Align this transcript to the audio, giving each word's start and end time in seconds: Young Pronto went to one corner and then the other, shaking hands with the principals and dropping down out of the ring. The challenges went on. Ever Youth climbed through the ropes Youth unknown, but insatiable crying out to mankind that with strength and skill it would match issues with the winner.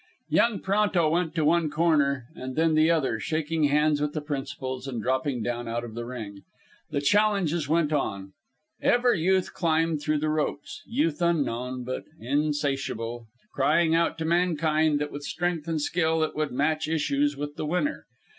Young 0.29 0.61
Pronto 0.61 1.07
went 1.11 1.35
to 1.35 1.45
one 1.45 1.69
corner 1.69 2.25
and 2.33 2.55
then 2.55 2.73
the 2.73 2.89
other, 2.89 3.19
shaking 3.19 3.65
hands 3.65 4.01
with 4.01 4.13
the 4.13 4.19
principals 4.21 4.87
and 4.87 4.99
dropping 4.99 5.43
down 5.43 5.67
out 5.67 5.83
of 5.83 5.93
the 5.93 6.05
ring. 6.07 6.41
The 6.89 7.01
challenges 7.01 7.69
went 7.69 7.93
on. 7.93 8.33
Ever 8.81 9.13
Youth 9.13 9.53
climbed 9.53 10.01
through 10.01 10.17
the 10.17 10.29
ropes 10.29 10.81
Youth 10.87 11.21
unknown, 11.21 11.83
but 11.83 12.05
insatiable 12.19 13.27
crying 13.53 13.93
out 13.93 14.17
to 14.17 14.25
mankind 14.25 14.97
that 14.97 15.11
with 15.11 15.21
strength 15.21 15.67
and 15.67 15.79
skill 15.79 16.23
it 16.23 16.35
would 16.35 16.51
match 16.51 16.87
issues 16.87 17.37
with 17.37 17.55
the 17.55 17.65
winner. 17.67 18.07